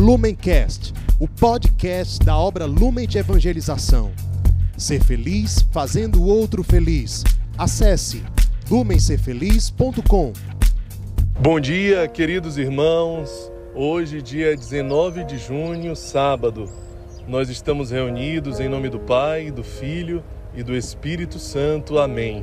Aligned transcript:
Lumencast, 0.00 0.94
o 1.18 1.28
podcast 1.28 2.24
da 2.24 2.34
obra 2.34 2.64
Lumen 2.64 3.06
de 3.06 3.18
Evangelização. 3.18 4.10
Ser 4.74 5.04
feliz 5.04 5.60
fazendo 5.70 6.22
o 6.22 6.26
outro 6.26 6.64
feliz. 6.64 7.22
Acesse 7.58 8.22
lumencerfeliz.com. 8.70 10.32
Bom 11.38 11.60
dia, 11.60 12.08
queridos 12.08 12.56
irmãos. 12.56 13.52
Hoje, 13.74 14.22
dia 14.22 14.56
19 14.56 15.22
de 15.24 15.36
junho, 15.36 15.94
sábado, 15.94 16.64
nós 17.28 17.50
estamos 17.50 17.90
reunidos 17.90 18.58
em 18.58 18.70
nome 18.70 18.88
do 18.88 19.00
Pai, 19.00 19.50
do 19.50 19.62
Filho 19.62 20.24
e 20.54 20.62
do 20.62 20.74
Espírito 20.74 21.38
Santo. 21.38 21.98
Amém. 21.98 22.42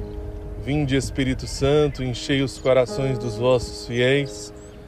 Vinde, 0.63 0.95
Espírito 0.95 1.47
Santo, 1.47 2.03
enchei 2.03 2.43
os 2.43 2.59
corações 2.59 3.17
dos 3.17 3.35
vossos 3.35 3.87
fiéis 3.87 4.53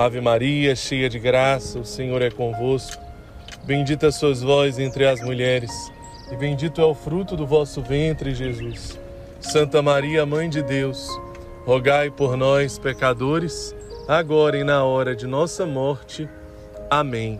Ave 0.00 0.18
Maria, 0.18 0.74
cheia 0.74 1.10
de 1.10 1.18
graça, 1.18 1.78
o 1.78 1.84
Senhor 1.84 2.22
é 2.22 2.30
convosco. 2.30 3.02
Bendita 3.64 4.10
sois 4.10 4.40
vós 4.40 4.78
entre 4.78 5.06
as 5.06 5.20
mulheres, 5.20 5.70
e 6.32 6.36
bendito 6.36 6.80
é 6.80 6.84
o 6.86 6.94
fruto 6.94 7.36
do 7.36 7.46
vosso 7.46 7.82
ventre, 7.82 8.34
Jesus. 8.34 8.98
Santa 9.42 9.82
Maria, 9.82 10.24
Mãe 10.24 10.48
de 10.48 10.62
Deus, 10.62 11.06
rogai 11.66 12.10
por 12.10 12.34
nós, 12.34 12.78
pecadores, 12.78 13.76
agora 14.08 14.56
e 14.56 14.64
na 14.64 14.82
hora 14.82 15.14
de 15.14 15.26
nossa 15.26 15.66
morte. 15.66 16.26
Amém. 16.88 17.38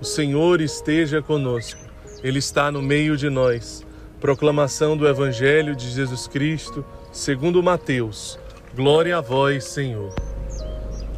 O 0.00 0.04
Senhor 0.04 0.60
esteja 0.60 1.20
conosco, 1.20 1.80
Ele 2.22 2.38
está 2.38 2.70
no 2.70 2.80
meio 2.80 3.16
de 3.16 3.28
nós. 3.28 3.84
Proclamação 4.20 4.96
do 4.96 5.08
Evangelho 5.08 5.74
de 5.74 5.90
Jesus 5.90 6.28
Cristo, 6.28 6.86
segundo 7.10 7.60
Mateus. 7.64 8.38
Glória 8.76 9.18
a 9.18 9.20
vós, 9.20 9.64
Senhor. 9.64 10.25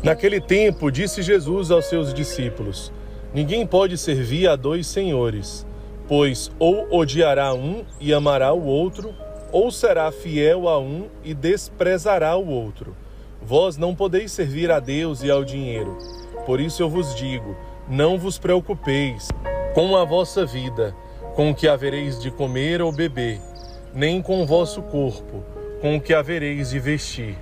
Naquele 0.02 0.40
tempo, 0.40 0.90
disse 0.92 1.22
Jesus 1.22 1.70
aos 1.70 1.86
seus 1.86 2.14
discípulos: 2.14 2.92
Ninguém 3.34 3.66
pode 3.66 3.98
servir 3.98 4.48
a 4.48 4.54
dois 4.54 4.86
senhores, 4.86 5.66
pois 6.06 6.50
ou 6.58 6.86
odiará 6.90 7.52
um 7.52 7.84
e 8.00 8.14
amará 8.14 8.52
o 8.52 8.64
outro, 8.64 9.12
ou 9.50 9.70
será 9.70 10.10
fiel 10.12 10.68
a 10.68 10.78
um 10.78 11.08
e 11.24 11.34
desprezará 11.34 12.36
o 12.36 12.48
outro. 12.48 12.96
Vós 13.42 13.76
não 13.76 13.94
podeis 13.94 14.30
servir 14.30 14.70
a 14.70 14.78
Deus 14.78 15.22
e 15.22 15.30
ao 15.30 15.44
dinheiro. 15.44 15.98
Por 16.46 16.60
isso 16.60 16.80
eu 16.82 16.88
vos 16.88 17.14
digo: 17.14 17.56
não 17.88 18.18
vos 18.18 18.38
preocupeis 18.38 19.28
com 19.74 19.96
a 19.96 20.04
vossa 20.04 20.46
vida, 20.46 20.94
com 21.34 21.50
o 21.50 21.54
que 21.54 21.66
havereis 21.66 22.20
de 22.20 22.30
comer 22.30 22.80
ou 22.80 22.92
beber, 22.92 23.40
nem 23.92 24.22
com 24.22 24.42
o 24.42 24.46
vosso 24.46 24.80
corpo, 24.82 25.42
com 25.80 25.96
o 25.96 26.00
que 26.00 26.14
havereis 26.14 26.70
de 26.70 26.78
vestir. 26.78 27.36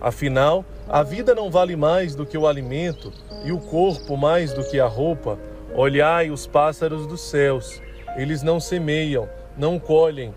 Afinal, 0.00 0.64
a 0.88 1.02
vida 1.02 1.34
não 1.34 1.50
vale 1.50 1.76
mais 1.76 2.14
do 2.14 2.26
que 2.26 2.36
o 2.36 2.46
alimento 2.46 3.12
e 3.44 3.52
o 3.52 3.58
corpo 3.58 4.16
mais 4.16 4.52
do 4.52 4.62
que 4.64 4.78
a 4.78 4.86
roupa. 4.86 5.38
Olhai 5.74 6.30
os 6.30 6.46
pássaros 6.46 7.06
dos 7.06 7.22
céus, 7.22 7.80
eles 8.16 8.42
não 8.42 8.60
semeiam, 8.60 9.28
não 9.56 9.78
colhem, 9.78 10.32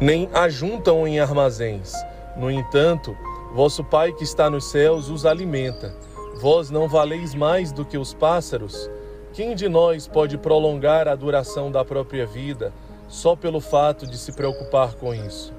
nem 0.00 0.28
ajuntam 0.34 1.08
em 1.08 1.18
armazéns. 1.18 1.92
No 2.36 2.50
entanto, 2.50 3.16
vosso 3.54 3.82
Pai 3.82 4.12
que 4.12 4.22
está 4.22 4.50
nos 4.50 4.70
céus 4.70 5.08
os 5.08 5.24
alimenta. 5.24 5.94
Vós 6.40 6.70
não 6.70 6.86
valeis 6.86 7.34
mais 7.34 7.72
do 7.72 7.84
que 7.84 7.96
os 7.96 8.12
pássaros? 8.12 8.90
Quem 9.32 9.54
de 9.54 9.68
nós 9.68 10.06
pode 10.06 10.36
prolongar 10.36 11.08
a 11.08 11.14
duração 11.14 11.70
da 11.70 11.84
própria 11.84 12.26
vida 12.26 12.72
só 13.08 13.34
pelo 13.34 13.60
fato 13.60 14.06
de 14.06 14.18
se 14.18 14.32
preocupar 14.32 14.94
com 14.94 15.14
isso? 15.14 15.54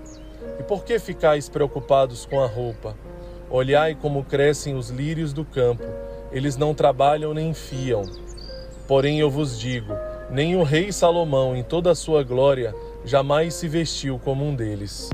E 0.59 0.63
por 0.63 0.83
que 0.83 0.99
ficais 0.99 1.49
preocupados 1.49 2.25
com 2.25 2.39
a 2.39 2.47
roupa? 2.47 2.95
Olhai 3.49 3.95
como 3.95 4.25
crescem 4.25 4.75
os 4.75 4.89
lírios 4.89 5.31
do 5.31 5.45
campo, 5.45 5.83
eles 6.33 6.57
não 6.57 6.73
trabalham 6.73 7.33
nem 7.33 7.53
fiam. 7.53 8.03
Porém 8.87 9.19
eu 9.19 9.29
vos 9.29 9.57
digo: 9.57 9.93
nem 10.29 10.57
o 10.57 10.63
rei 10.63 10.91
Salomão, 10.91 11.55
em 11.55 11.63
toda 11.63 11.91
a 11.91 11.95
sua 11.95 12.23
glória, 12.23 12.75
jamais 13.05 13.53
se 13.53 13.67
vestiu 13.69 14.19
como 14.19 14.45
um 14.45 14.53
deles. 14.53 15.09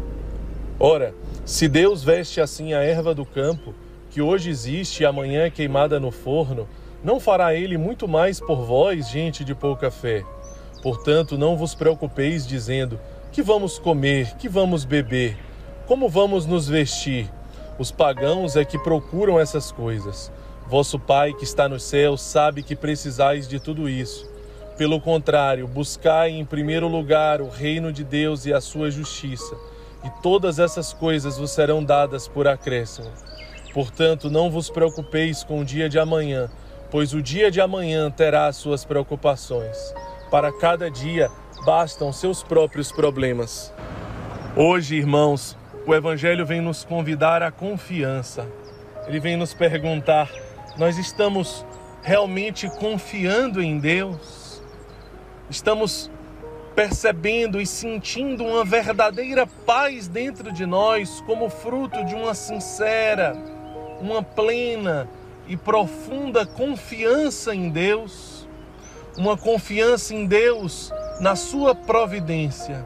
Ora, 0.80 1.14
se 1.46 1.68
Deus 1.68 2.04
veste 2.04 2.42
assim 2.42 2.74
a 2.74 2.82
erva 2.82 3.14
do 3.14 3.24
campo, 3.24 3.76
que 4.10 4.20
hoje 4.20 4.50
existe 4.50 5.04
e 5.04 5.06
amanhã 5.06 5.44
é 5.44 5.52
queimada 5.52 6.00
no 6.00 6.10
forno, 6.10 6.68
não 7.04 7.20
fará 7.20 7.54
ele 7.54 7.78
muito 7.78 8.08
mais 8.08 8.40
por 8.40 8.66
vós, 8.66 9.10
gente 9.10 9.44
de 9.44 9.54
pouca 9.54 9.92
fé? 9.92 10.24
Portanto, 10.82 11.38
não 11.38 11.56
vos 11.56 11.76
preocupeis 11.76 12.48
dizendo: 12.48 13.00
que 13.32 13.44
vamos 13.44 13.78
comer, 13.78 14.36
que 14.38 14.50
vamos 14.50 14.86
beber, 14.86 15.38
como 15.86 16.10
vamos 16.10 16.48
nos 16.48 16.68
vestir? 16.68 17.30
Os 17.78 17.91
pagãos 17.91 18.56
é 18.56 18.63
que 18.63 18.78
procuram 18.78 19.39
essas 19.39 19.72
coisas. 19.72 20.31
Vosso 20.67 21.00
Pai 21.00 21.34
que 21.34 21.44
está 21.44 21.67
nos 21.67 21.84
céus 21.84 22.22
sabe 22.22 22.63
que 22.63 22.75
precisais 22.75 23.47
de 23.47 23.59
tudo 23.59 23.89
isso. 23.89 24.31
Pelo 24.78 25.00
contrário, 25.00 25.67
buscai 25.67 26.31
em 26.31 26.45
primeiro 26.45 26.88
lugar 26.88 27.41
o 27.41 27.50
reino 27.50 27.91
de 27.91 28.03
Deus 28.03 28.45
e 28.45 28.53
a 28.53 28.61
sua 28.61 28.89
justiça, 28.89 29.56
e 30.03 30.09
todas 30.22 30.57
essas 30.57 30.94
coisas 30.94 31.38
vos 31.38 31.51
serão 31.51 31.84
dadas 31.84 32.28
por 32.28 32.47
acréscimo. 32.47 33.09
Portanto, 33.73 34.29
não 34.29 34.50
vos 34.50 34.69
preocupeis 34.69 35.44
com 35.44 35.59
o 35.59 35.66
dia 35.66 35.90
de 35.90 36.00
amanhã, 36.00 36.50
pois 36.91 37.13
o 37.13 37.22
dia 37.22 37.50
de 37.50 37.59
amanhã 37.59 38.09
terá 38.09 38.47
as 38.47 38.55
suas 38.55 38.85
preocupações. 38.85 39.94
Para 40.29 40.51
cada 40.51 40.90
dia 40.90 41.29
bastam 41.66 42.11
seus 42.11 42.44
próprios 42.44 42.91
problemas. 42.91 43.73
Hoje, 44.55 44.95
irmãos, 44.95 45.57
o 45.86 45.94
Evangelho 45.94 46.46
vem 46.46 46.62
nos 46.62 46.86
convidar 46.86 47.44
à 47.44 47.52
confiança. 47.52 48.48
Ele 49.06 49.20
vem 49.20 49.36
nos 49.36 49.54
perguntar: 49.54 50.30
nós 50.78 50.98
estamos 50.98 51.66
realmente 52.02 52.70
confiando 52.70 53.62
em 53.62 53.80
Deus? 53.80 54.62
Estamos 55.50 56.10
percebendo 56.74 57.62
e 57.62 57.68
sentindo 57.68 58.44
uma 58.44 58.66
verdadeira 58.66 59.46
paz 59.46 60.08
dentro 60.08 60.52
de 60.52 60.66
nós, 60.66 61.22
como 61.22 61.50
fruto 61.50 62.04
de 62.06 62.16
uma 62.16 62.34
sincera, 62.34 63.36
uma 64.00 64.24
plena 64.24 65.08
e 65.48 65.56
profunda 65.56 66.46
confiança 66.46 67.54
em 67.54 67.70
Deus? 67.70 68.48
Uma 69.16 69.38
confiança 69.38 70.16
em 70.16 70.26
Deus 70.26 70.92
na 71.20 71.36
Sua 71.36 71.76
providência, 71.76 72.84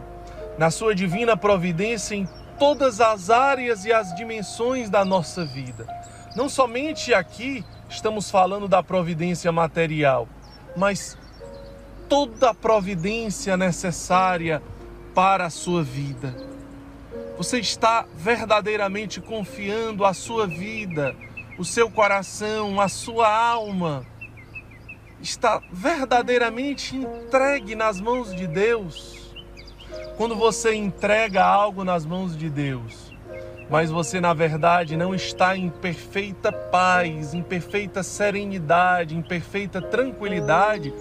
na 0.57 0.69
Sua 0.69 0.93
divina 0.93 1.37
providência 1.37 2.15
em 2.15 2.27
todas 2.59 2.99
as 2.99 3.29
áreas 3.29 3.85
e 3.85 3.93
as 3.93 4.13
dimensões 4.15 4.89
da 4.89 5.05
nossa 5.05 5.45
vida. 5.45 5.85
Não 6.35 6.49
somente 6.49 7.13
aqui 7.13 7.63
estamos 7.89 8.29
falando 8.29 8.67
da 8.67 8.83
providência 8.83 9.51
material, 9.51 10.27
mas 10.75 11.17
toda 12.09 12.51
a 12.51 12.53
providência 12.53 13.55
necessária 13.57 14.61
para 15.13 15.45
a 15.45 15.49
sua 15.49 15.83
vida. 15.83 16.35
Você 17.37 17.59
está 17.59 18.05
verdadeiramente 18.15 19.21
confiando 19.21 20.05
a 20.05 20.13
sua 20.13 20.47
vida, 20.47 21.15
o 21.57 21.65
seu 21.65 21.89
coração, 21.89 22.81
a 22.81 22.87
sua 22.87 23.31
alma, 23.31 24.05
está 25.21 25.61
verdadeiramente 25.71 26.95
entregue 26.95 27.75
nas 27.75 27.99
mãos 27.99 28.35
de 28.35 28.47
Deus 28.47 29.26
quando 30.17 30.35
você 30.35 30.73
entrega 30.73 31.45
algo 31.45 31.83
nas 31.83 32.03
mãos 32.03 32.35
de 32.35 32.49
Deus, 32.49 33.13
mas 33.69 33.91
você 33.91 34.19
na 34.19 34.33
verdade 34.33 34.97
não 34.97 35.13
está 35.13 35.55
em 35.55 35.69
perfeita 35.69 36.51
paz, 36.51 37.35
em 37.35 37.43
perfeita 37.43 38.01
serenidade, 38.01 39.15
em 39.15 39.21
perfeita 39.21 39.79
tranquilidade, 39.79 40.91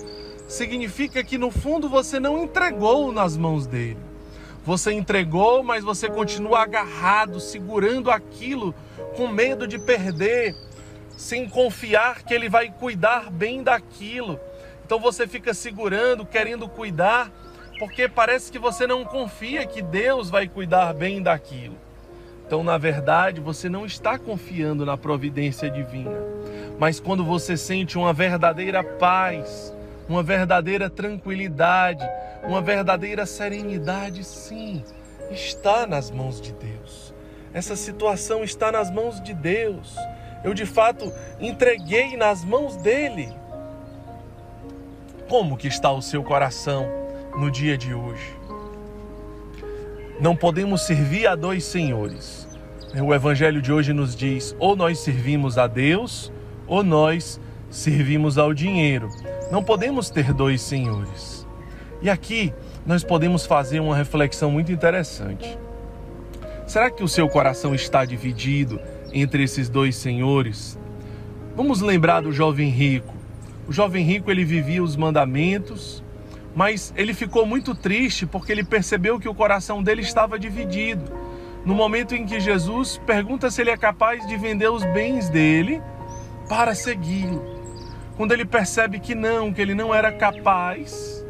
significa 0.47 1.25
que 1.25 1.39
no 1.39 1.51
fundo 1.51 1.89
você 1.89 2.21
não 2.21 2.45
entregou 2.45 3.11
nas 3.11 3.39
mãos 3.39 3.67
dele. 3.67 3.99
Você 4.67 4.93
entregou, 4.93 5.63
mas 5.63 5.83
você 5.83 6.11
continua 6.11 6.61
agarrado, 6.61 7.41
segurando 7.41 8.11
aquilo, 8.11 8.75
com 9.17 9.29
medo 9.29 9.67
de 9.67 9.79
perder, 9.79 10.55
sem 11.17 11.49
confiar 11.49 12.23
que 12.23 12.35
ele 12.35 12.51
vai 12.51 12.69
cuidar 12.71 13.31
bem 13.31 13.63
daquilo. 13.63 14.39
Então 14.85 14.99
você 14.99 15.27
fica 15.27 15.55
segurando, 15.55 16.27
querendo 16.27 16.69
cuidar, 16.69 17.31
porque 17.79 18.09
parece 18.09 18.51
que 18.51 18.59
você 18.59 18.87
não 18.87 19.05
confia 19.05 19.67
que 19.67 19.83
Deus 19.83 20.31
vai 20.31 20.49
cuidar 20.49 20.93
bem 20.95 21.23
daquilo. 21.23 21.77
Então, 22.47 22.63
na 22.63 22.79
verdade, 22.79 23.41
você 23.41 23.69
não 23.69 23.85
está 23.85 24.19
confiando 24.19 24.87
na 24.87 24.97
providência 24.97 25.69
divina. 25.69 26.19
Mas 26.79 27.01
quando 27.01 27.25
você 27.25 27.57
sente 27.57 27.99
uma 27.99 28.13
verdadeira 28.13 28.85
paz 28.85 29.75
uma 30.09 30.23
verdadeira 30.23 30.89
tranquilidade, 30.89 32.09
uma 32.45 32.61
verdadeira 32.61 33.27
serenidade, 33.27 34.23
sim, 34.25 34.85
está 35.31 35.87
nas 35.87 36.11
mãos 36.11 36.41
de 36.41 36.53
Deus. 36.53 37.15
Essa 37.53 37.75
situação 37.75 38.45
está 38.45 38.71
nas 38.71 38.91
mãos 38.91 39.21
de 39.21 39.35
Deus. 39.35 39.97
Eu 40.45 40.55
de 40.55 40.67
fato 40.67 41.13
entreguei 41.41 42.17
nas 42.17 42.45
mãos 42.45 42.77
dele. 42.77 43.33
Como 45.29 45.57
que 45.57 45.67
está 45.67 45.91
o 45.91 46.03
seu 46.03 46.23
coração 46.23 46.87
no 47.37 47.51
dia 47.51 47.77
de 47.77 47.93
hoje? 47.93 48.37
Não 50.21 50.35
podemos 50.35 50.83
servir 50.87 51.27
a 51.27 51.35
dois 51.35 51.65
senhores. 51.65 52.49
O 52.99 53.13
evangelho 53.13 53.61
de 53.61 53.73
hoje 53.73 53.93
nos 53.93 54.17
diz: 54.17 54.57
ou 54.59 54.75
nós 54.75 54.99
servimos 54.99 55.59
a 55.59 55.67
Deus, 55.67 56.33
ou 56.67 56.83
nós 56.83 57.39
servimos 57.69 58.39
ao 58.39 58.55
dinheiro. 58.55 59.11
Não 59.51 59.63
podemos 59.63 60.09
ter 60.09 60.33
dois 60.33 60.63
senhores. 60.63 61.47
E 62.01 62.09
aqui 62.09 62.53
nós 62.87 63.05
podemos 63.05 63.45
fazer 63.45 63.81
uma 63.81 63.97
reflexão 63.97 64.51
muito 64.51 64.73
interessante. 64.73 65.59
Será 66.67 66.91
que 66.91 67.05
o 67.05 67.09
seu 67.09 67.29
coração 67.29 67.75
está 67.75 68.05
dividido 68.05 68.81
entre 69.13 69.43
esses 69.43 69.69
dois 69.69 69.97
senhores? 69.97 70.79
Vamos 71.55 71.81
lembrar 71.81 72.23
do 72.23 72.33
jovem 72.33 72.71
rico. 72.71 73.15
O 73.69 73.73
jovem 73.73 74.05
rico 74.05 74.31
ele 74.31 74.45
vivia 74.45 74.83
os 74.83 74.97
mandamentos, 74.97 76.03
mas 76.57 76.93
ele 76.97 77.15
ficou 77.15 77.47
muito 77.47 77.75
triste 77.75 78.27
porque 78.27 78.51
ele 78.51 78.65
percebeu 78.65 79.21
que 79.21 79.29
o 79.29 79.35
coração 79.35 79.81
dele 79.81 80.03
estava 80.03 80.39
dividido. 80.39 81.13
No 81.65 81.75
momento 81.75 82.15
em 82.17 82.27
que 82.27 82.41
Jesus 82.41 83.01
pergunta 83.07 83.51
se 83.51 83.61
ele 83.61 83.71
é 83.71 83.77
capaz 83.77 84.27
de 84.27 84.37
vender 84.37 84.71
os 84.71 84.83
bens 84.83 85.29
dele 85.29 85.81
para 86.49 86.75
segui-lo 86.75 87.57
quando 88.17 88.33
ele 88.33 88.47
percebe 88.47 88.99
que 88.99 89.15
não, 89.15 89.53
que 89.53 89.61
ele 89.61 89.75
não 89.75 89.95
era 89.95 90.11
capaz, 90.11 91.25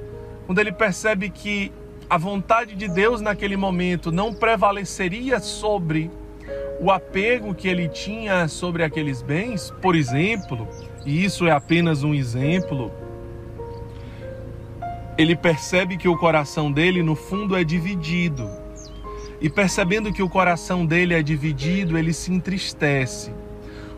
quando 0.47 0.61
ele 0.61 0.71
percebe 0.71 1.29
que 1.29 1.73
a 2.09 2.17
vontade 2.17 2.77
de 2.77 2.87
Deus 2.87 3.21
naquele 3.21 3.57
momento 3.57 4.13
não 4.13 4.33
prevaleceria 4.33 5.41
sobre 5.41 6.09
o 6.81 6.91
apego 6.93 7.55
que 7.55 7.67
ele 7.67 7.89
tinha 7.89 8.47
sobre 8.47 8.85
aqueles 8.85 9.21
bens, 9.21 9.75
por 9.83 9.97
exemplo, 9.97 10.69
e 11.05 11.25
isso 11.25 11.49
é 11.49 11.51
apenas 11.51 12.05
um 12.05 12.15
exemplo, 12.15 12.93
ele 15.19 15.35
percebe 15.35 15.97
que 15.97 16.09
o 16.09 16.17
coração 16.17 16.71
dele, 16.71 17.03
no 17.03 17.15
fundo, 17.15 17.57
é 17.57 17.65
dividido. 17.65 18.51
E 19.41 19.49
percebendo 19.49 20.13
que 20.13 20.23
o 20.23 20.29
coração 20.29 20.85
dele 20.85 21.15
é 21.15 21.23
dividido, 21.23 21.97
ele 21.97 22.13
se 22.13 22.33
entristece. 22.33 23.33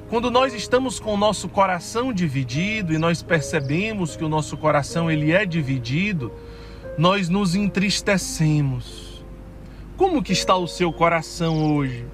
Quando 0.09 0.31
nós 0.31 0.55
estamos 0.55 0.99
com 0.99 1.15
o 1.15 1.17
nosso 1.17 1.49
coração 1.49 2.13
dividido 2.13 2.95
e 2.95 2.99
nós 2.99 3.23
percebemos 3.23 4.17
que 4.17 4.25
o 4.25 4.29
nosso 4.29 4.57
coração 4.57 5.11
ele 5.11 5.33
é 5.33 5.45
dividido, 5.45 6.33
nós 6.97 7.29
nos 7.29 7.55
entristecemos. 7.55 9.25
Como 9.97 10.23
que 10.23 10.33
está 10.33 10.57
o 10.57 10.67
seu 10.67 10.93
coração 10.93 11.75
hoje? 11.75 12.07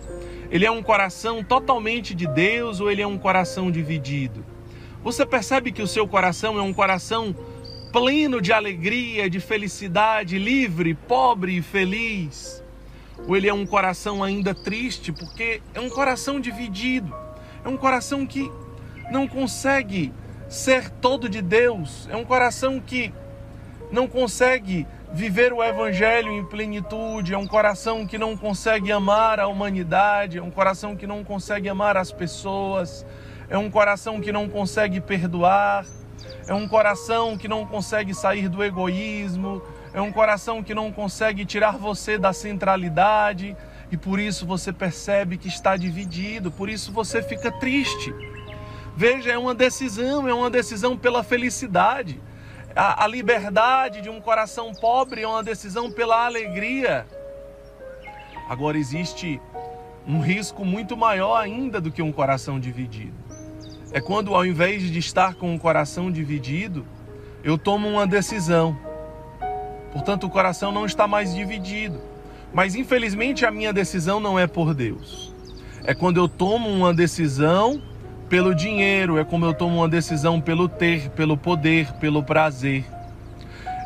Ele 0.50 0.64
é 0.64 0.70
um 0.70 0.82
coração 0.82 1.44
totalmente 1.44 2.14
de 2.14 2.26
Deus 2.26 2.80
ou 2.80 2.90
ele 2.90 3.02
é 3.02 3.06
um 3.06 3.18
coração 3.18 3.70
dividido? 3.70 4.44
Você 5.02 5.26
percebe 5.26 5.70
que 5.70 5.82
o 5.82 5.86
seu 5.86 6.08
coração 6.08 6.58
é 6.58 6.62
um 6.62 6.72
coração 6.72 7.34
pleno 7.94 8.40
de 8.40 8.52
alegria, 8.52 9.30
de 9.30 9.38
felicidade, 9.38 10.36
livre, 10.36 10.94
pobre 10.94 11.58
e 11.58 11.62
feliz? 11.62 12.60
Ou 13.28 13.36
ele 13.36 13.48
é 13.48 13.54
um 13.54 13.64
coração 13.64 14.24
ainda 14.24 14.52
triste 14.52 15.12
porque 15.12 15.62
é 15.72 15.78
um 15.78 15.88
coração 15.88 16.40
dividido? 16.40 17.14
É 17.64 17.68
um 17.68 17.76
coração 17.76 18.26
que 18.26 18.50
não 19.12 19.28
consegue 19.28 20.12
ser 20.48 20.90
todo 20.90 21.28
de 21.28 21.40
Deus. 21.40 22.08
É 22.10 22.16
um 22.16 22.24
coração 22.24 22.80
que 22.80 23.14
não 23.92 24.08
consegue 24.08 24.88
viver 25.12 25.52
o 25.52 25.62
evangelho 25.62 26.32
em 26.32 26.44
plenitude. 26.44 27.32
É 27.32 27.38
um 27.38 27.46
coração 27.46 28.04
que 28.04 28.18
não 28.18 28.36
consegue 28.36 28.90
amar 28.90 29.38
a 29.38 29.46
humanidade. 29.46 30.38
É 30.38 30.42
um 30.42 30.50
coração 30.50 30.96
que 30.96 31.06
não 31.06 31.22
consegue 31.22 31.68
amar 31.68 31.96
as 31.96 32.10
pessoas. 32.10 33.06
É 33.48 33.56
um 33.56 33.70
coração 33.70 34.20
que 34.20 34.32
não 34.32 34.48
consegue 34.48 35.00
perdoar. 35.00 35.86
É 36.46 36.54
um 36.54 36.68
coração 36.68 37.36
que 37.36 37.48
não 37.48 37.66
consegue 37.66 38.14
sair 38.14 38.48
do 38.48 38.62
egoísmo. 38.62 39.62
É 39.92 40.00
um 40.00 40.12
coração 40.12 40.62
que 40.62 40.74
não 40.74 40.90
consegue 40.90 41.44
tirar 41.44 41.78
você 41.78 42.18
da 42.18 42.32
centralidade 42.32 43.56
e 43.90 43.96
por 43.96 44.18
isso 44.18 44.44
você 44.44 44.72
percebe 44.72 45.38
que 45.38 45.46
está 45.46 45.76
dividido, 45.76 46.50
por 46.50 46.68
isso 46.68 46.92
você 46.92 47.22
fica 47.22 47.52
triste. 47.52 48.12
Veja, 48.96 49.32
é 49.32 49.38
uma 49.38 49.54
decisão, 49.54 50.28
é 50.28 50.34
uma 50.34 50.50
decisão 50.50 50.96
pela 50.96 51.22
felicidade. 51.22 52.20
A, 52.74 53.04
a 53.04 53.06
liberdade 53.06 54.00
de 54.00 54.10
um 54.10 54.20
coração 54.20 54.72
pobre 54.74 55.22
é 55.22 55.28
uma 55.28 55.42
decisão 55.42 55.90
pela 55.90 56.26
alegria. 56.26 57.06
Agora 58.48 58.76
existe 58.76 59.40
um 60.06 60.20
risco 60.20 60.64
muito 60.64 60.96
maior 60.96 61.36
ainda 61.36 61.80
do 61.80 61.90
que 61.90 62.02
um 62.02 62.12
coração 62.12 62.60
dividido. 62.60 63.23
É 63.94 64.00
quando, 64.00 64.34
ao 64.34 64.44
invés 64.44 64.82
de 64.82 64.98
estar 64.98 65.34
com 65.36 65.54
um 65.54 65.58
coração 65.58 66.12
dividido, 66.12 66.84
eu 67.42 67.56
tomo 67.56 67.88
uma 67.88 68.06
decisão. 68.06 68.76
Portanto, 69.90 70.26
o 70.26 70.30
coração 70.30 70.70
não 70.70 70.84
está 70.84 71.08
mais 71.08 71.34
dividido 71.34 72.12
mas 72.54 72.76
infelizmente 72.76 73.44
a 73.44 73.50
minha 73.50 73.72
decisão 73.72 74.20
não 74.20 74.38
é 74.38 74.46
por 74.46 74.72
Deus. 74.72 75.34
É 75.82 75.92
quando 75.92 76.18
eu 76.18 76.28
tomo 76.28 76.70
uma 76.70 76.94
decisão 76.94 77.82
pelo 78.28 78.54
dinheiro, 78.54 79.18
é 79.18 79.24
como 79.24 79.44
eu 79.44 79.52
tomo 79.52 79.78
uma 79.78 79.88
decisão 79.88 80.40
pelo 80.40 80.68
ter, 80.68 81.10
pelo 81.10 81.36
poder, 81.36 81.92
pelo 81.94 82.22
prazer. 82.22 82.84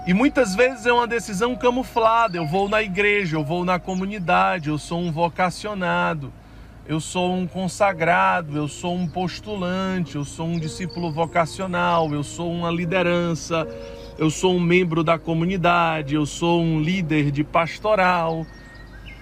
E 0.07 0.13
muitas 0.13 0.55
vezes 0.55 0.85
é 0.85 0.93
uma 0.93 1.07
decisão 1.07 1.57
camuflada. 1.57 2.37
Eu 2.37 2.47
vou 2.47 2.69
na 2.69 2.83
igreja, 2.83 3.37
eu 3.37 3.45
vou 3.45 3.65
na 3.65 3.79
comunidade, 3.79 4.69
eu 4.69 4.77
sou 4.77 5.01
um 5.01 5.11
vocacionado, 5.11 6.31
eu 6.89 6.99
sou 6.99 7.35
um 7.35 7.47
consagrado, 7.47 8.57
eu 8.57 8.67
sou 8.67 8.97
um 8.97 9.07
postulante, 9.07 10.17
eu 10.17 10.25
sou 10.25 10.47
um 10.47 10.59
discípulo 10.59 11.13
vocacional, 11.13 12.13
eu 12.13 12.25
sou 12.25 12.51
uma 12.51 12.71
liderança, 12.71 13.69
eu 14.19 14.31
sou 14.31 14.57
um 14.57 14.61
membro 14.61 15.05
da 15.05 15.19
comunidade, 15.19 16.17
eu 16.17 16.27
sou 16.27 16.61
um 16.61 16.81
líder 16.81 17.31
de 17.31 17.45
pastoral 17.45 18.45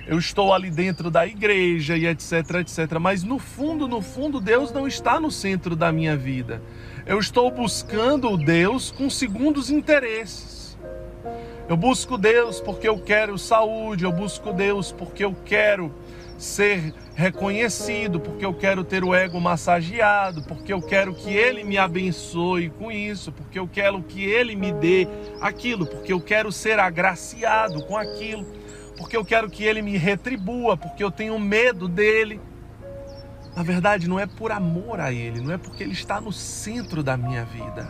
eu 0.07 0.19
estou 0.19 0.55
ali 0.55 0.71
dentro 0.71 1.11
da 1.11 1.27
igreja 1.27 1.97
e 1.97 2.07
etc, 2.07 2.33
etc. 2.61 2.99
Mas 3.01 3.25
no 3.25 3.41
fundo, 3.41 3.89
no 3.89 4.01
fundo, 4.01 4.41
Deus 4.41 4.73
não 4.73 4.87
está 4.87 5.19
no 5.19 5.33
centro 5.33 5.75
da 5.75 5.91
minha 5.91 6.17
vida. 6.17 6.63
Eu 7.05 7.19
estou 7.19 7.51
buscando 7.51 8.31
o 8.31 8.37
Deus 8.37 8.93
com 8.93 9.11
segundos 9.11 9.69
interesses. 9.69 10.56
Eu 11.69 11.77
busco 11.77 12.17
Deus 12.17 12.61
porque 12.61 12.89
eu 12.89 12.99
quero 12.99 13.39
saúde, 13.39 14.05
eu 14.05 14.13
busco 14.13 14.53
Deus 14.53 14.93
porque 14.93 15.25
eu 15.25 15.35
quero 15.45 15.93
ser 16.39 16.95
reconhecido, 17.15 18.21
porque 18.21 18.45
eu 18.45 18.53
quero 18.53 18.85
ter 18.85 19.03
o 19.03 19.15
ego 19.15 19.41
massageado, 19.41 20.43
porque 20.43 20.73
eu 20.73 20.83
quero 20.83 21.15
que 21.15 21.31
Ele 21.31 21.65
me 21.65 21.79
abençoe 21.79 22.69
com 22.71 22.93
isso, 22.93 23.33
porque 23.33 23.59
eu 23.59 23.67
quero 23.67 24.03
que 24.03 24.23
Ele 24.23 24.55
me 24.55 24.73
dê 24.73 25.09
aquilo, 25.41 25.87
porque 25.87 26.13
eu 26.13 26.21
quero 26.21 26.53
ser 26.53 26.79
agraciado 26.79 27.83
com 27.87 27.97
aquilo 27.97 28.47
porque 28.97 29.17
eu 29.17 29.25
quero 29.25 29.49
que 29.51 29.63
ele 29.63 29.83
me 29.83 29.97
retribua, 29.97 30.77
porque 30.77 31.05
eu 31.05 31.11
tenho 31.11 31.39
medo 31.39 31.87
dele. 31.87 32.41
Na 33.55 33.63
verdade, 33.63 34.09
não 34.09 34.19
é 34.19 34.27
por 34.27 34.51
amor 34.51 35.01
a 35.01 35.13
ele, 35.13 35.41
não 35.41 35.53
é 35.53 35.59
porque 35.59 35.83
ele 35.83 35.93
está 35.93 36.21
no 36.21 36.33
centro 36.33 37.03
da 37.03 37.17
minha 37.17 37.45
vida. 37.45 37.87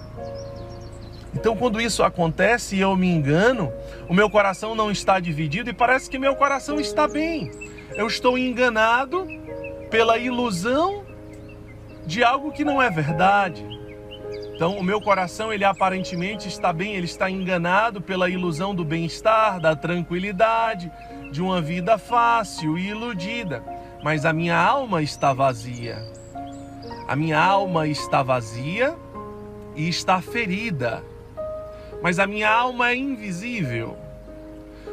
Então, 1.37 1.55
quando 1.55 1.79
isso 1.79 2.03
acontece 2.03 2.77
e 2.77 2.81
eu 2.81 2.97
me 2.97 3.07
engano, 3.07 3.71
o 4.09 4.15
meu 4.15 4.31
coração 4.31 4.75
não 4.75 4.91
está 4.91 5.21
dividido 5.21 5.69
e 5.69 5.75
parece 5.75 6.09
que 6.09 6.19
meu 6.19 6.35
coração 6.35 6.81
está 6.81 7.07
bem. 7.07 7.51
Eu 7.95 8.07
estou 8.07 8.39
enganado 8.39 9.29
pela 9.91 10.17
ilusão 10.17 11.05
de 12.07 12.25
algo 12.25 12.51
que 12.53 12.65
não 12.65 12.81
é 12.81 12.89
verdade. 12.89 13.63
Então, 14.55 14.79
o 14.79 14.83
meu 14.83 14.99
coração, 14.99 15.53
ele 15.53 15.63
aparentemente 15.63 16.49
está 16.49 16.73
bem, 16.73 16.95
ele 16.95 17.05
está 17.05 17.29
enganado 17.29 18.01
pela 18.01 18.31
ilusão 18.31 18.75
do 18.75 18.83
bem-estar, 18.83 19.61
da 19.61 19.77
tranquilidade, 19.77 20.91
de 21.31 21.43
uma 21.43 21.61
vida 21.61 21.99
fácil 21.99 22.79
e 22.79 22.89
iludida, 22.89 23.63
mas 24.03 24.25
a 24.25 24.33
minha 24.33 24.57
alma 24.57 25.03
está 25.03 25.35
vazia. 25.35 26.03
A 27.07 27.15
minha 27.15 27.39
alma 27.39 27.87
está 27.87 28.23
vazia 28.23 28.97
e 29.77 29.87
está 29.87 30.23
ferida, 30.23 31.05
mas 32.03 32.19
a 32.19 32.27
minha 32.27 32.51
alma 32.51 32.91
é 32.91 32.97
invisível. 32.97 33.97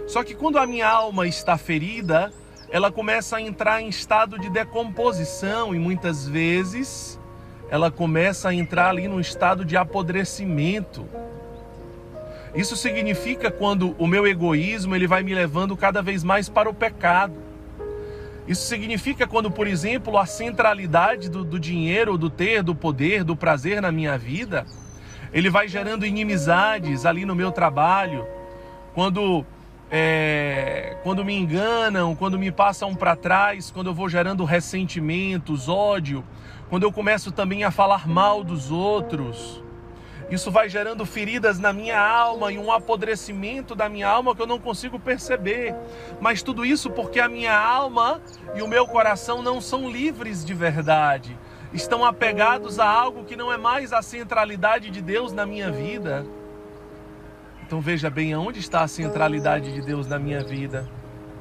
Só 0.08 0.24
que 0.24 0.34
quando 0.34 0.58
a 0.58 0.66
minha 0.66 0.88
alma 0.88 1.28
está 1.28 1.58
ferida, 1.58 2.32
ela 2.70 2.92
começa 2.92 3.38
a 3.38 3.42
entrar 3.42 3.82
em 3.82 3.88
estado 3.88 4.40
de 4.40 4.50
decomposição 4.50 5.76
e 5.76 5.80
muitas 5.80 6.28
vezes 6.28 7.20
ela 7.70 7.90
começa 7.90 8.50
a 8.50 8.54
entrar 8.54 8.90
ali 8.90 9.08
num 9.08 9.20
estado 9.20 9.64
de 9.64 9.78
apodrecimento. 9.78 11.08
Isso 12.56 12.76
significa 12.76 13.50
quando 13.50 13.96
o 13.98 14.06
meu 14.06 14.28
egoísmo 14.28 14.96
ele 14.96 15.08
vai 15.08 15.24
me 15.24 15.34
levando 15.34 15.76
cada 15.76 16.02
vez 16.02 16.24
mais 16.24 16.50
para 16.50 16.70
o 16.70 16.74
pecado. 16.74 17.34
Isso 18.48 18.68
significa 18.68 19.26
quando, 19.26 19.50
por 19.50 19.66
exemplo, 19.66 20.18
a 20.18 20.26
centralidade 20.26 21.30
do, 21.30 21.44
do 21.44 21.60
dinheiro, 21.60 22.18
do 22.18 22.30
ter, 22.30 22.62
do 22.62 22.76
poder, 22.76 23.24
do 23.24 23.36
prazer 23.36 23.82
na 23.82 23.92
minha 23.92 24.18
vida, 24.18 24.66
ele 25.34 25.50
vai 25.50 25.68
gerando 25.68 26.06
inimizades 26.06 27.06
ali 27.06 27.26
no 27.26 27.34
meu 27.36 27.52
trabalho, 27.52 28.28
quando 28.94 29.46
é, 29.90 30.98
quando 31.04 31.26
me 31.26 31.36
enganam, 31.38 32.16
quando 32.16 32.38
me 32.38 32.52
passam 32.52 32.96
para 32.96 33.16
trás, 33.16 33.70
quando 33.70 33.88
eu 33.88 33.94
vou 33.94 34.08
gerando 34.10 34.44
ressentimentos, 34.44 35.68
ódio, 35.68 36.24
quando 36.70 36.84
eu 36.84 36.92
começo 36.92 37.32
também 37.32 37.64
a 37.64 37.72
falar 37.72 38.08
mal 38.08 38.44
dos 38.44 38.72
outros. 38.72 39.62
Isso 40.30 40.50
vai 40.50 40.68
gerando 40.68 41.06
feridas 41.06 41.60
na 41.60 41.72
minha 41.72 42.00
alma 42.00 42.52
e 42.52 42.58
um 42.58 42.72
apodrecimento 42.72 43.76
da 43.76 43.88
minha 43.88 44.08
alma 44.08 44.36
que 44.36 44.42
eu 44.42 44.48
não 44.48 44.58
consigo 44.58 44.98
perceber. 44.98 45.76
Mas 46.20 46.42
tudo 46.42 46.66
isso 46.66 46.90
porque 46.90 47.20
a 47.20 47.30
minha 47.30 47.56
alma 47.56 48.20
e 48.56 48.62
o 48.62 48.68
meu 48.68 48.88
coração 48.88 49.44
não 49.44 49.62
são 49.62 49.90
livres 49.92 50.44
de 50.44 50.54
verdade. 50.54 51.38
Estão 51.74 52.06
apegados 52.06 52.80
a 52.80 52.88
algo 52.88 53.24
que 53.24 53.36
não 53.36 53.52
é 53.52 53.58
mais 53.58 53.92
a 53.92 54.02
centralidade 54.02 54.92
de 54.92 55.02
Deus 55.02 55.34
na 55.34 55.46
minha 55.46 55.72
vida. 55.72 56.26
Então 57.66 57.82
veja 57.82 58.10
bem 58.10 58.34
aonde 58.34 58.60
está 58.60 58.82
a 58.82 58.88
centralidade 58.88 59.74
de 59.74 59.82
Deus 59.82 60.08
na 60.08 60.20
minha 60.20 60.44
vida. 60.44 60.88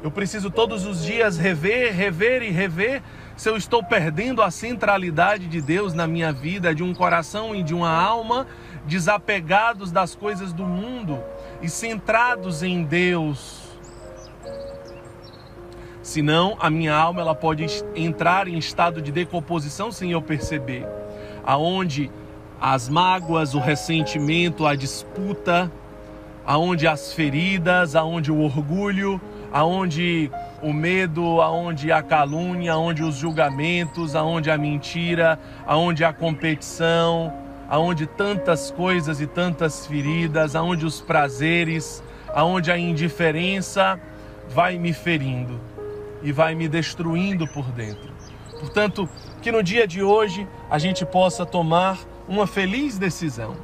Eu 0.03 0.11
preciso 0.11 0.51
todos 0.51 0.87
os 0.87 1.05
dias 1.05 1.37
rever, 1.37 1.95
rever 1.95 2.43
e 2.43 2.51
rever 2.51 3.03
se 3.37 3.49
eu 3.49 3.57
estou 3.57 3.85
perdendo 3.85 4.43
a 4.43 4.51
centralidade 4.51 5.47
de 5.47 5.61
Deus 5.61 5.95
na 5.95 6.07
minha 6.07 6.33
vida, 6.33 6.75
de 6.75 6.83
um 6.83 6.95
coração 6.95 7.55
e 7.55 7.63
de 7.63 7.75
uma 7.75 7.91
alma 7.91 8.47
desapegados 8.87 9.93
das 9.93 10.15
coisas 10.15 10.53
do 10.53 10.65
mundo 10.65 11.23
e 11.61 11.69
centrados 11.69 12.63
em 12.63 12.83
Deus. 12.83 13.62
Senão, 16.13 16.59
a 16.61 16.69
minha 16.69 16.95
alma 16.95 17.23
ela 17.23 17.35
pode 17.35 17.65
entrar 17.97 18.47
em 18.47 18.59
estado 18.59 19.01
de 19.01 19.11
decomposição 19.11 19.91
sem 19.91 20.13
eu 20.13 20.21
perceber, 20.21 20.87
aonde 21.43 22.11
as 22.61 22.87
mágoas, 22.87 23.55
o 23.55 23.59
ressentimento, 23.59 24.67
a 24.67 24.75
disputa, 24.75 25.73
aonde 26.45 26.87
as 26.87 27.15
feridas, 27.15 27.97
aonde 27.97 28.31
o 28.31 28.43
orgulho, 28.43 29.19
aonde 29.51 30.31
o 30.63 30.71
medo, 30.71 31.41
aonde 31.41 31.91
a 31.91 32.03
calúnia, 32.03 32.75
aonde 32.75 33.03
os 33.03 33.17
julgamentos, 33.17 34.15
aonde 34.15 34.51
a 34.51 34.59
mentira, 34.59 35.41
aonde 35.67 36.05
a 36.05 36.13
competição, 36.13 37.33
aonde 37.71 38.07
tantas 38.07 38.71
coisas 38.71 39.19
e 39.19 39.27
tantas 39.27 39.87
feridas, 39.87 40.55
aonde 40.55 40.85
os 40.85 41.01
prazeres, 41.01 42.05
aonde 42.35 42.71
a 42.71 42.77
indiferença 42.77 43.99
vai 44.51 44.77
me 44.77 44.93
ferindo 44.93 45.72
e 46.23 46.33
vai 46.33 46.55
me 46.55 46.69
destruindo 46.69 47.47
por 47.47 47.65
dentro. 47.73 48.13
Portanto, 48.59 49.09
que 49.41 49.51
no 49.51 49.63
dia 49.63 49.87
de 49.87 50.03
hoje 50.03 50.47
a 50.71 50.79
gente 50.79 51.05
possa 51.05 51.45
tomar 51.45 51.99
uma 52.29 52.47
feliz 52.47 52.99
decisão, 52.99 53.57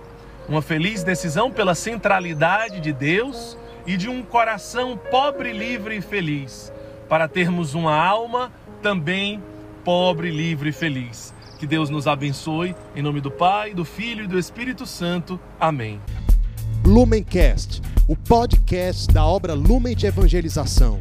uma 0.49 0.61
feliz 0.61 1.03
decisão 1.05 1.51
pela 1.51 1.75
centralidade 1.75 2.81
de 2.81 2.93
Deus 2.93 3.57
e 3.87 3.97
de 3.97 4.09
um 4.09 4.23
coração 4.23 4.99
pobre, 5.11 5.53
livre 5.53 5.97
e 5.97 6.01
feliz, 6.01 6.73
para 7.09 7.29
termos 7.29 7.75
uma 7.75 7.95
alma 7.95 8.53
também 8.83 9.43
pobre, 9.85 10.31
livre 10.31 10.71
e 10.71 10.73
feliz 10.73 11.33
que 11.59 11.67
Deus 11.67 11.91
nos 11.91 12.07
abençoe. 12.07 12.75
Em 12.95 13.03
nome 13.03 13.21
do 13.21 13.31
Pai, 13.31 13.75
do 13.75 13.85
Filho 13.85 14.25
e 14.25 14.29
do 14.29 14.39
Espírito 14.39 14.87
Santo. 14.87 15.39
Amém. 15.61 16.01
Lumencast, 16.85 17.83
o 18.07 18.17
podcast 18.17 19.13
da 19.13 19.27
obra 19.27 19.53
Lumen 19.55 19.95
de 19.95 20.07
Evangelização. 20.07 21.01